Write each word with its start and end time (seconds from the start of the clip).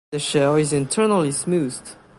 The 0.11 0.17
shell 0.17 0.55
is 0.55 0.73
internally 0.73 1.31
smoothed. 1.31 1.95